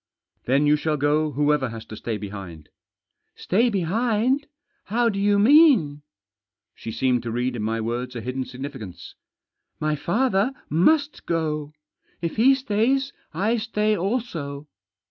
"Then 0.47 0.65
you 0.65 0.77
shall 0.77 0.97
go 0.97 1.31
whoever 1.33 1.69
has 1.69 1.85
to 1.85 1.95
stay 1.95 2.17
behind."" 2.17 2.69
Stay 3.45 3.69
behind— 3.69 4.47
how 4.85 5.09
do 5.09 5.19
you 5.19 5.37
mean?" 5.37 6.01
She 6.73 6.91
seemed 6.91 7.21
to 7.21 7.29
read 7.29 7.55
in 7.55 7.61
my 7.61 7.79
words 7.81 8.15
a 8.15 8.21
hidden 8.21 8.43
significance." 8.45 9.13
My 9.79 9.95
father 9.95 10.53
must 10.71 11.27
go. 11.27 11.73
If 12.19 12.37
he 12.37 12.55
stays 12.55 13.13
I 13.31 13.57
stay 13.57 13.95
also." 13.95 14.67